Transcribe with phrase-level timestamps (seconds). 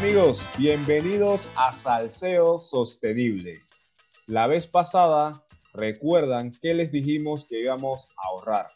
[0.00, 3.60] amigos, bienvenidos a Salseo Sostenible.
[4.26, 5.44] La vez pasada,
[5.74, 8.68] recuerdan que les dijimos que íbamos a ahorrar.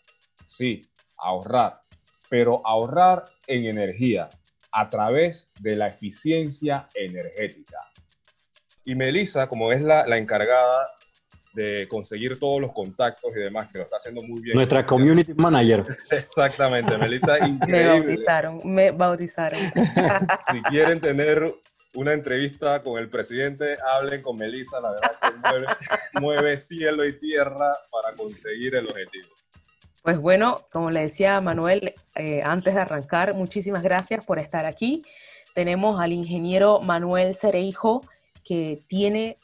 [0.47, 0.87] Sí,
[1.17, 1.81] ahorrar,
[2.29, 4.29] pero ahorrar en energía
[4.71, 7.79] a través de la eficiencia energética.
[8.85, 10.87] Y Melissa, como es la, la encargada
[11.55, 14.57] de conseguir todos los contactos y demás, que lo está haciendo muy bien.
[14.57, 15.85] Nuestra community manager.
[16.11, 17.83] Exactamente, Melissa, increíble.
[17.83, 19.61] Me bautizaron, me bautizaron.
[20.53, 21.55] si quieren tener
[21.95, 25.67] una entrevista con el presidente, hablen con Melissa, la verdad que mueve,
[26.21, 29.29] mueve cielo y tierra para conseguir el objetivo.
[30.03, 35.03] Pues bueno, como le decía Manuel, eh, antes de arrancar, muchísimas gracias por estar aquí.
[35.55, 38.03] Tenemos al ingeniero Manuel Cereijo,
[38.45, 39.39] que tiene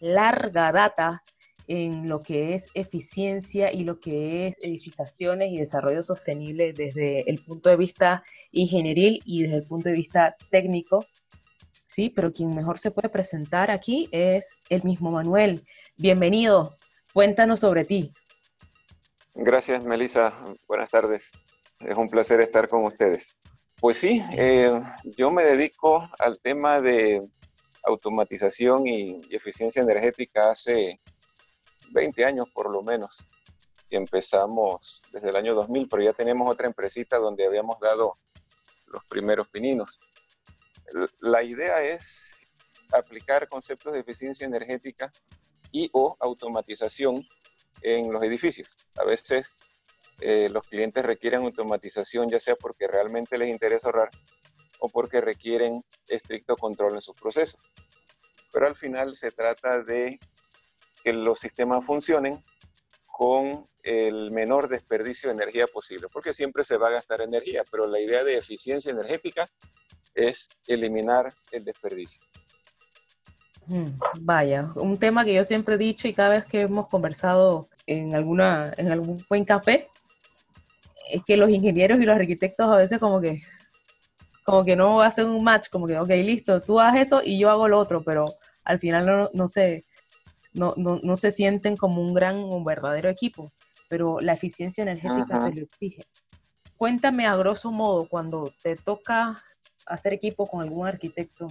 [0.00, 1.22] larga data
[1.68, 7.42] en lo que es eficiencia y lo que es edificaciones y desarrollo sostenible desde el
[7.42, 11.04] punto de vista ingenieril y desde el punto de vista técnico.
[11.86, 15.64] Sí, pero quien mejor se puede presentar aquí es el mismo Manuel.
[15.96, 16.76] Bienvenido,
[17.12, 18.12] cuéntanos sobre ti.
[19.34, 20.32] Gracias, Melissa.
[20.68, 21.32] Buenas tardes.
[21.80, 23.34] Es un placer estar con ustedes.
[23.80, 27.20] Pues sí, eh, yo me dedico al tema de
[27.84, 31.00] automatización y, y eficiencia energética hace
[31.92, 33.26] 20 años por lo menos.
[33.88, 38.14] Y empezamos desde el año 2000, pero ya tenemos otra empresita donde habíamos dado
[38.86, 40.00] los primeros pininos.
[41.20, 42.48] La idea es
[42.92, 45.12] aplicar conceptos de eficiencia energética
[45.72, 47.26] y o automatización
[47.82, 48.76] en los edificios.
[48.96, 49.58] A veces
[50.20, 54.10] eh, los clientes requieren automatización ya sea porque realmente les interesa ahorrar
[54.78, 57.60] o porque requieren estricto control en sus procesos.
[58.52, 60.18] Pero al final se trata de
[61.06, 62.42] que los sistemas funcionen
[63.06, 67.86] con el menor desperdicio de energía posible, porque siempre se va a gastar energía, pero
[67.86, 69.48] la idea de eficiencia energética
[70.16, 72.20] es eliminar el desperdicio.
[73.66, 73.86] Mm,
[74.18, 78.16] vaya, un tema que yo siempre he dicho y cada vez que hemos conversado en,
[78.16, 79.86] alguna, en algún buen café,
[81.08, 83.42] es que los ingenieros y los arquitectos a veces como que,
[84.42, 87.48] como que no hacen un match, como que, ok, listo, tú haces eso y yo
[87.48, 88.24] hago lo otro, pero
[88.64, 89.84] al final no, no sé,
[90.56, 93.52] no, no, no, se sienten como un gran, un verdadero equipo,
[93.88, 96.04] pero la eficiencia energética te lo exige.
[96.76, 99.42] Cuéntame a grosso modo, cuando te toca
[99.86, 101.46] hacer equipo con algún arquitecto,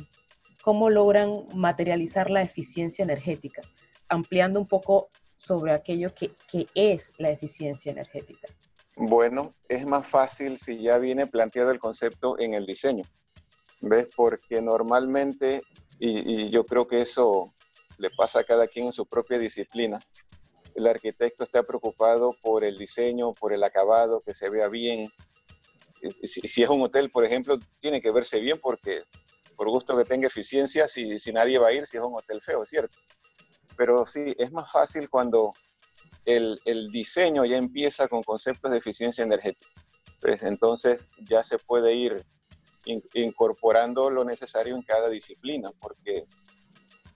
[0.64, 3.62] ¿cómo logran materializar la eficiencia energética?
[4.10, 8.48] Ampliando un poco sobre aquello que, que es la eficiencia energética.
[8.98, 13.04] Bueno, es más fácil si ya viene planteado el concepto en el diseño,
[13.82, 14.10] ¿ves?
[14.16, 15.62] Porque normalmente,
[16.00, 17.54] y, y yo creo que eso
[17.98, 20.02] le pasa a cada quien en su propia disciplina.
[20.74, 25.10] El arquitecto está preocupado por el diseño, por el acabado, que se vea bien.
[26.24, 29.04] Si, es un hotel, por ejemplo, tiene que verse bien porque
[29.56, 32.42] por gusto que tenga eficiencia, si, si nadie va a ir, si es un hotel
[32.42, 32.96] feo, ¿cierto?
[33.78, 35.54] Pero sí, es más fácil cuando
[36.26, 39.72] el, el diseño ya empieza con conceptos de eficiencia energética.
[40.26, 42.20] Pues, entonces ya se puede ir
[43.14, 46.26] incorporando lo necesario en cada disciplina, porque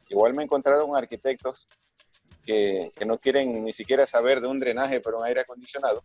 [0.10, 0.64] Igual me con
[0.96, 1.70] arquitectos
[2.44, 6.04] que, que, no quieren ni siquiera saber de un drenaje para un aire acondicionado.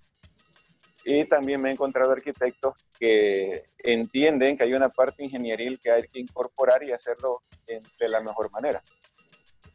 [1.04, 6.02] Y también me he encontrado arquitectos que entienden que hay una parte ingenieril que hay
[6.04, 8.82] que incorporar y hacerlo de la mejor manera.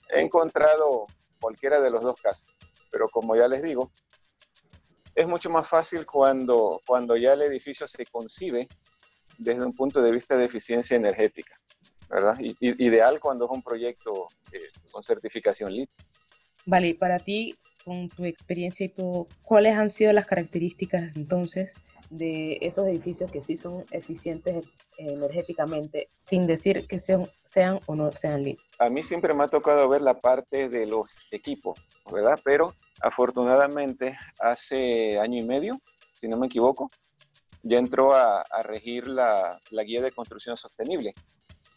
[0.09, 1.05] He encontrado
[1.39, 2.49] cualquiera de los dos casos,
[2.91, 3.91] pero como ya les digo,
[5.15, 8.67] es mucho más fácil cuando, cuando ya el edificio se concibe
[9.37, 11.59] desde un punto de vista de eficiencia energética.
[12.09, 12.35] ¿Verdad?
[12.39, 15.89] ideal cuando es un proyecto eh, con certificación LEED.
[16.65, 17.55] Vale, para ti,
[17.85, 21.73] con tu experiencia y todo, ¿cuáles han sido las características entonces
[22.09, 24.65] de esos edificios que sí son eficientes
[24.97, 28.57] energéticamente, sin decir que sean, sean o no sean LEED?
[28.79, 31.79] A mí siempre me ha tocado ver la parte de los equipos,
[32.11, 32.39] ¿verdad?
[32.43, 35.79] Pero afortunadamente hace año y medio,
[36.11, 36.89] si no me equivoco,
[37.61, 41.13] ya entró a, a regir la, la guía de construcción sostenible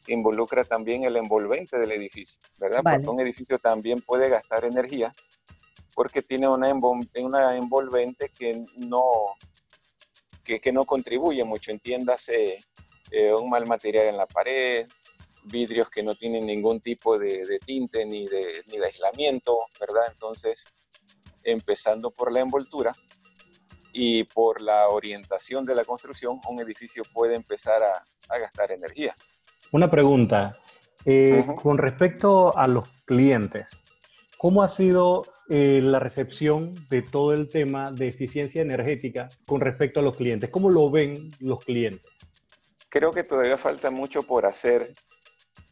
[0.08, 2.82] involucra también el envolvente del edificio, ¿verdad?
[2.82, 5.12] Porque un edificio también puede gastar energía
[5.94, 6.72] porque tiene una,
[7.16, 9.04] una envolvente que no,
[10.42, 12.64] que, que, no contribuye mucho, entiéndase
[13.10, 14.86] eh, un mal material en la pared,
[15.44, 20.04] vidrios que no tienen ningún tipo de, de tinte ni de, ni de aislamiento, ¿verdad?
[20.10, 20.64] Entonces,
[21.44, 22.94] empezando por la envoltura,
[23.92, 29.14] y por la orientación de la construcción, un edificio puede empezar a, a gastar energía.
[29.72, 30.52] Una pregunta.
[31.06, 33.82] Eh, con respecto a los clientes,
[34.38, 39.98] ¿cómo ha sido eh, la recepción de todo el tema de eficiencia energética con respecto
[39.98, 40.50] a los clientes?
[40.50, 42.12] ¿Cómo lo ven los clientes?
[42.90, 44.92] Creo que todavía falta mucho por hacer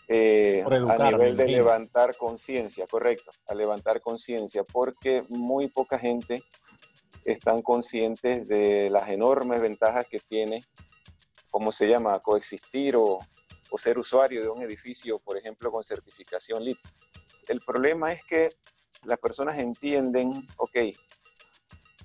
[0.09, 6.43] eh, a nivel de levantar conciencia, correcto, a levantar conciencia, porque muy poca gente
[7.25, 10.65] están conscientes de las enormes ventajas que tiene,
[11.51, 13.19] ¿cómo se llama?, coexistir o,
[13.71, 16.77] o ser usuario de un edificio, por ejemplo, con certificación LEED.
[17.49, 18.51] El problema es que
[19.05, 20.79] las personas entienden, ok,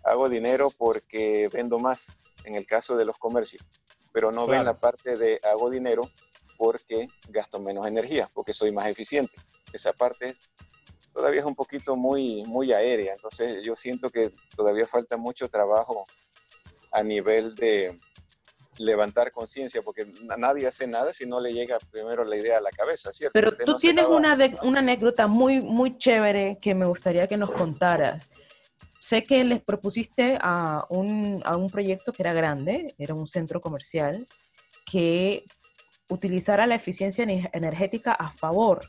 [0.03, 2.11] hago dinero porque vendo más,
[2.43, 3.63] en el caso de los comercios,
[4.11, 6.09] pero no ven la parte de hago dinero
[6.57, 9.33] porque gasto menos energía, porque soy más eficiente.
[9.73, 10.35] Esa parte
[11.13, 16.05] todavía es un poquito muy, muy aérea, entonces yo siento que todavía falta mucho trabajo
[16.91, 17.97] a nivel de
[18.77, 20.05] levantar conciencia, porque
[20.37, 23.33] nadie hace nada si no le llega primero la idea a la cabeza, ¿cierto?
[23.33, 28.29] Pero tú tienes una, una anécdota muy, muy chévere que me gustaría que nos contaras.
[28.99, 33.61] Sé que les propusiste a un, a un proyecto que era grande, era un centro
[33.61, 34.27] comercial,
[34.89, 35.43] que
[36.09, 38.81] utilizara la eficiencia energética a favor.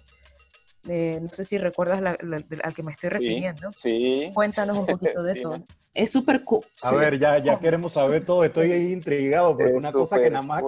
[0.87, 3.71] No sé si recuerdas al que me estoy refiriendo.
[3.73, 4.31] Sí.
[4.35, 5.55] Cuéntanos un poquito de eso.
[5.95, 6.63] Es súper cool.
[6.83, 8.45] A ver, ya, ya queremos saber todo.
[8.45, 10.63] Estoy intrigado porque es una cosa que nada más.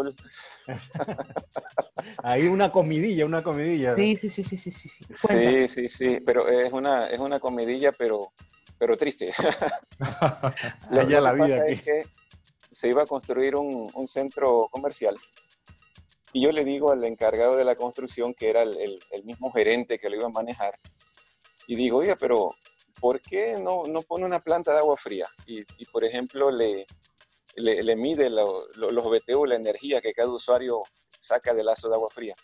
[2.22, 3.94] Hay una comidilla, una comidilla.
[3.94, 4.88] Sí, sí, sí, sí, sí, sí.
[4.88, 8.32] Sí, sí, sí, sí, pero es una, es una comidilla, pero
[8.78, 9.32] pero triste.
[10.90, 12.04] la, ya la vida es que
[12.70, 15.16] se iba a construir un, un, centro comercial
[16.32, 19.98] y yo le digo al encargado de la construcción, que era el, el, mismo gerente
[19.98, 20.78] que lo iba a manejar,
[21.66, 22.50] y digo, oye, pero
[23.00, 25.26] ¿por qué no, no pone una planta de agua fría?
[25.46, 26.86] Y, y por ejemplo, le,
[27.56, 30.80] le, le mide los BTU, la energía que cada usuario
[31.18, 32.34] saca del lazo de agua fría.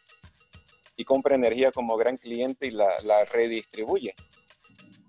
[0.96, 4.14] Y compra energía como gran cliente y la, la redistribuye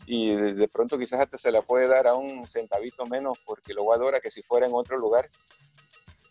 [0.08, 3.92] y de, pronto quizás hasta se la puede dar a un centavito menos porque lo
[3.92, 5.30] adora que si fuera en otro lugar.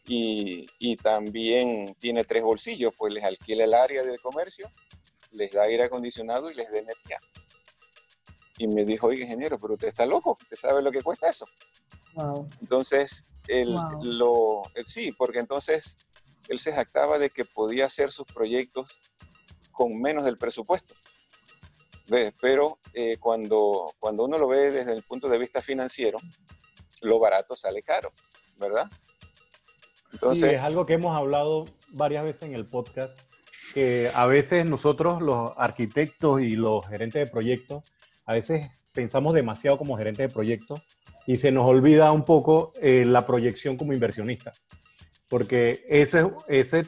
[0.06, 4.70] Y, y, también tiene tres bolsillos, pues les alquila el área del comercio,
[5.32, 7.18] les da aire acondicionado y les da energía.
[8.58, 11.46] Y me dijo, oye, ingeniero, pero usted está loco, usted sabe lo que cuesta eso.
[12.60, 15.96] Entonces, él, lo, sí, porque entonces
[16.48, 19.00] él se jactaba de que podía hacer sus proyectos
[19.72, 20.94] con menos del presupuesto
[22.40, 26.18] pero eh, cuando, cuando uno lo ve desde el punto de vista financiero,
[27.00, 28.12] lo barato sale caro,
[28.56, 28.90] ¿verdad?
[30.14, 33.18] Entonces, sí, es algo que hemos hablado varias veces en el podcast,
[33.74, 37.82] que a veces nosotros los arquitectos y los gerentes de proyectos,
[38.24, 40.80] a veces pensamos demasiado como gerentes de proyectos
[41.26, 44.52] y se nos olvida un poco eh, la proyección como inversionista,
[45.28, 46.84] porque ese, ese,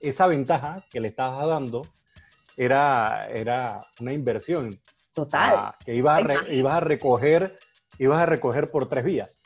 [0.00, 1.86] esa ventaja que le estás dando
[2.56, 4.80] era, era una inversión.
[5.14, 5.54] Total.
[5.56, 7.56] Ah, que ibas a, ibas a recoger,
[7.98, 9.41] ibas a recoger por tres vías.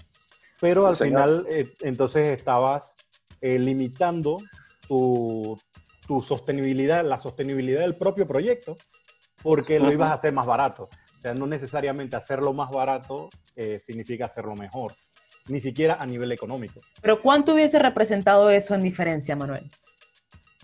[0.61, 2.97] Pero al final, eh, entonces estabas
[3.41, 4.41] eh, limitando
[4.89, 5.59] tu,
[6.07, 8.77] tu, sostenibilidad, la sostenibilidad del propio proyecto,
[9.43, 10.89] porque lo ibas a hacer más barato.
[11.19, 14.93] O sea, no necesariamente hacerlo más barato eh, significa hacerlo mejor,
[15.49, 16.81] ni siquiera a nivel económico.
[17.01, 19.71] Pero ¿cuánto hubiese representado eso en diferencia, Manuel?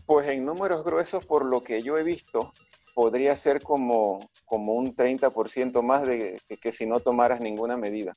[0.06, 2.52] Pues en números gruesos, por lo que yo he visto,
[2.94, 8.12] podría ser como, como un 30% más de que, si no tomaras ninguna medida.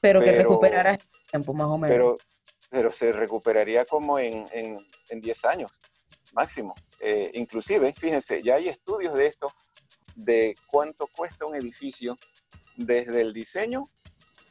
[0.00, 0.98] Pero, que recuperaras
[1.30, 1.90] tiempo, más o menos.
[1.90, 2.18] Pero,
[2.70, 4.78] pero se recuperaría como en, en,
[5.08, 5.80] en 10 años,
[6.32, 6.74] máximo.
[7.00, 9.52] Eh, inclusive, fíjense, ya hay estudios de esto,
[10.14, 12.16] de cuánto cuesta un edificio
[12.76, 13.84] desde el diseño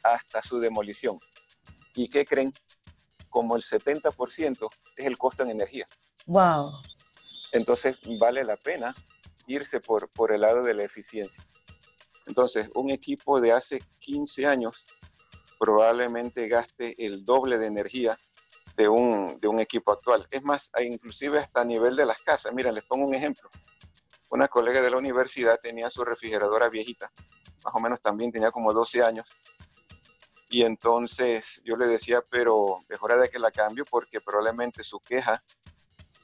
[0.02, 1.18] hasta su demolición.
[1.94, 2.52] ¿Y qué creen?
[3.28, 5.86] Como el 70% es el costo en energía.
[6.26, 6.72] Wow.
[7.52, 8.94] Entonces vale la pena
[9.46, 11.44] irse por, por el lado de la eficiencia.
[12.26, 14.84] Entonces, un equipo de hace 15 años
[15.60, 18.18] probablemente gaste el doble de energía
[18.76, 20.26] de un, de un equipo actual.
[20.30, 22.54] Es más, inclusive hasta a nivel de las casas.
[22.54, 23.50] Mira, les pongo un ejemplo.
[24.30, 27.12] Una colega de la universidad tenía su refrigeradora viejita,
[27.62, 29.36] más o menos también tenía como 12 años.
[30.48, 35.44] Y entonces yo le decía, pero es de que la cambio porque probablemente su queja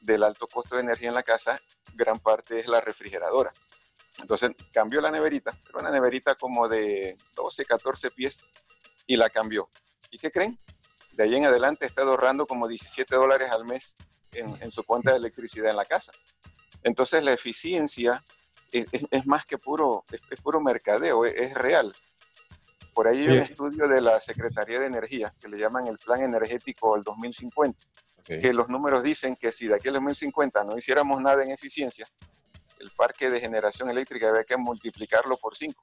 [0.00, 1.60] del alto costo de energía en la casa,
[1.94, 3.52] gran parte es la refrigeradora.
[4.18, 8.40] Entonces cambió la neverita, era una neverita como de 12, 14 pies
[9.06, 9.68] y la cambió.
[10.10, 10.58] ¿Y qué creen?
[11.12, 13.96] De ahí en adelante está ahorrando como 17 dólares al mes
[14.32, 16.12] en, su cuenta de electricidad en la casa.
[16.82, 18.22] Entonces la eficiencia
[18.70, 18.86] es,
[19.26, 21.94] más que puro, es, puro mercadeo, es, real.
[22.92, 26.20] Por ahí hay un estudio de la Secretaría de Energía que le llaman el Plan
[26.20, 27.80] Energético al 2050
[28.26, 32.06] que los números dicen que si de aquí al 2050 no hiciéramos nada en eficiencia,
[32.80, 35.80] el parque de generación eléctrica habría que multiplicarlo por 5.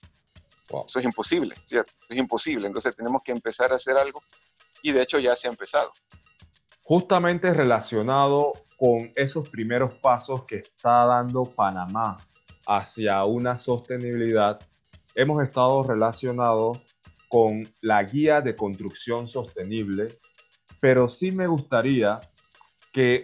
[0.86, 1.92] Eso es imposible, ¿cierto?
[2.10, 2.68] Es imposible.
[2.68, 4.22] Entonces tenemos que empezar a hacer algo
[4.82, 5.92] y de hecho ya se ha empezado.
[6.86, 12.18] justamente relacionado con esos primeros pasos que está dando Panamá
[12.68, 14.60] hacia una sostenibilidad,
[15.16, 16.80] hemos estado relacionados
[17.30, 20.10] con la guía de construcción sostenible,
[20.82, 22.20] pero sí me gustaría
[22.92, 23.24] que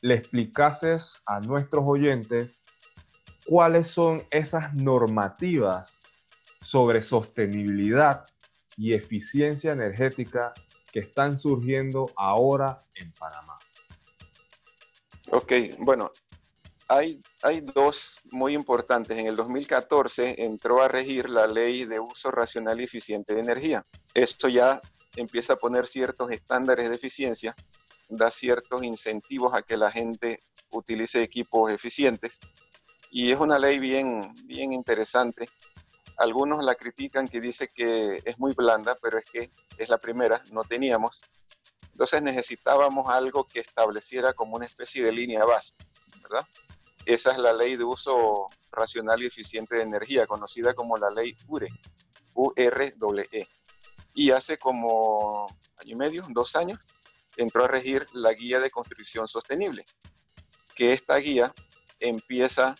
[0.00, 2.60] le explicases a nuestros oyentes
[3.46, 5.93] cuáles son esas normativas
[6.64, 8.24] sobre sostenibilidad
[8.76, 10.52] y eficiencia energética
[10.90, 13.56] que están surgiendo ahora en Panamá.
[15.30, 16.10] Ok, bueno,
[16.88, 19.18] hay, hay dos muy importantes.
[19.18, 23.86] En el 2014 entró a regir la ley de uso racional y eficiente de energía.
[24.14, 24.80] Esto ya
[25.16, 27.54] empieza a poner ciertos estándares de eficiencia,
[28.08, 30.40] da ciertos incentivos a que la gente
[30.70, 32.40] utilice equipos eficientes
[33.10, 35.48] y es una ley bien, bien interesante.
[36.16, 40.42] Algunos la critican que dice que es muy blanda, pero es que es la primera,
[40.50, 41.22] no teníamos.
[41.92, 45.74] Entonces necesitábamos algo que estableciera como una especie de línea base,
[46.22, 46.46] ¿verdad?
[47.06, 51.36] Esa es la ley de uso racional y eficiente de energía, conocida como la ley
[51.46, 51.68] URE,
[52.34, 53.48] U-R-E.
[54.14, 55.46] Y hace como
[55.78, 56.78] año y medio, dos años,
[57.36, 59.84] entró a regir la guía de construcción sostenible,
[60.74, 61.52] que esta guía
[62.00, 62.74] empieza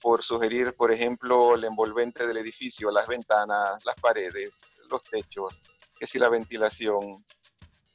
[0.00, 5.60] por sugerir, por ejemplo, el envolvente del edificio, las ventanas, las paredes, los techos,
[5.98, 7.24] que si la ventilación,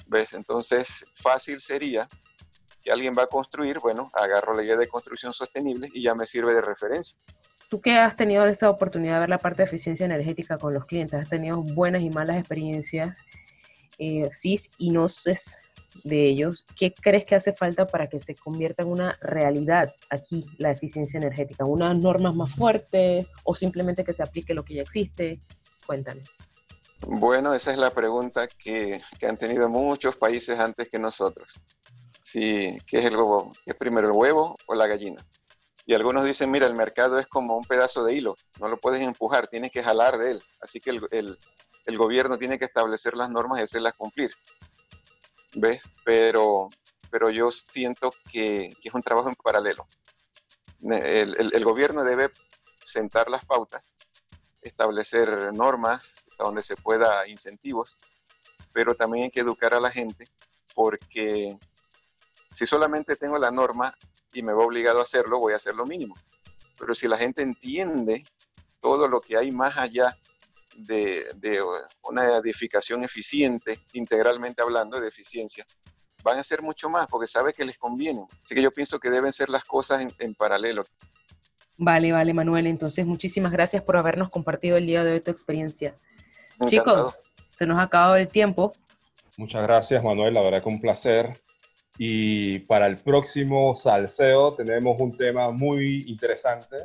[0.07, 0.33] ¿ves?
[0.33, 2.07] Entonces, fácil sería
[2.81, 6.25] que alguien va a construir, bueno, agarro la guía de construcción sostenible y ya me
[6.25, 7.17] sirve de referencia.
[7.69, 10.85] Tú que has tenido esa oportunidad de ver la parte de eficiencia energética con los
[10.85, 13.17] clientes, has tenido buenas y malas experiencias,
[13.97, 15.39] eh, CIS y no sé
[16.03, 20.45] de ellos, ¿qué crees que hace falta para que se convierta en una realidad aquí
[20.57, 21.65] la eficiencia energética?
[21.65, 25.41] ¿Unas normas más fuertes o simplemente que se aplique lo que ya existe?
[25.85, 26.21] Cuéntame.
[27.07, 31.59] Bueno, esa es la pregunta que, que han tenido muchos países antes que nosotros.
[32.21, 33.51] Sí, ¿qué es el huevo?
[33.65, 35.25] ¿Es primero el huevo o la gallina?
[35.85, 39.01] Y algunos dicen, mira, el mercado es como un pedazo de hilo, no lo puedes
[39.01, 40.41] empujar, tienes que jalar de él.
[40.61, 41.37] Así que el, el,
[41.85, 44.31] el gobierno tiene que establecer las normas y hacerlas cumplir.
[45.55, 45.83] ¿Ves?
[46.03, 46.69] Pero,
[47.11, 49.87] pero yo siento que, es un trabajo en paralelo.
[50.81, 52.29] El, el, gobierno debe
[52.83, 53.95] sentar las pautas,
[54.61, 57.97] establecer normas donde se pueda incentivos,
[58.73, 60.29] pero también hay que educar a la gente
[60.75, 61.57] porque
[62.51, 63.95] si solamente tengo la norma
[64.33, 66.15] y me voy obligado a hacerlo, voy a hacer lo mínimo.
[66.77, 68.25] Pero si la gente entiende
[68.81, 70.17] todo lo que hay más allá
[70.75, 71.59] de, de,
[72.09, 75.65] una edificación eficiente, integralmente hablando de eficiencia,
[76.23, 78.25] van a hacer mucho más porque sabe que les conviene.
[78.43, 80.83] Así que yo pienso que deben ser las cosas en, en paralelo.
[81.77, 82.67] Vale, vale, Manuel.
[82.67, 85.95] Entonces, muchísimas gracias por habernos compartido el día de hoy tu experiencia.
[86.59, 86.69] Encantado.
[86.69, 87.19] Chicos,
[87.53, 88.73] se nos ha acabado el tiempo.
[89.37, 90.33] Muchas gracias, Manuel.
[90.33, 91.33] La verdad que un placer.
[91.97, 96.77] Y para el próximo salseo tenemos un tema muy interesante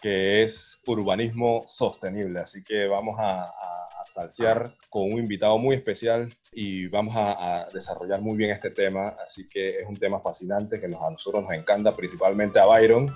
[0.00, 2.40] que es urbanismo sostenible.
[2.40, 7.62] Así que vamos a, a, a salsear con un invitado muy especial y vamos a,
[7.62, 9.14] a, desarrollar muy bien este tema.
[9.22, 13.12] Así que es un tema fascinante que nos, a nosotros nos encanta, principalmente a Byron.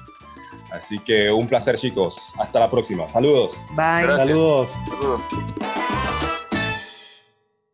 [0.71, 2.33] Así que un placer chicos.
[2.39, 3.09] Hasta la próxima.
[3.09, 3.53] Saludos.
[3.71, 4.03] Bye.
[4.03, 4.29] Gracias.
[4.29, 4.71] Saludos.
[4.89, 5.23] Saludos.